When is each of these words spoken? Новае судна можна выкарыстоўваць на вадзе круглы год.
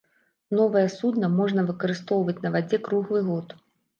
Новае 0.59 0.85
судна 0.93 1.27
можна 1.33 1.65
выкарыстоўваць 1.69 2.37
на 2.45 2.53
вадзе 2.57 2.79
круглы 2.89 3.21
год. 3.31 3.55